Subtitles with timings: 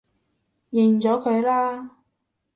[0.71, 1.91] 認咗佢啦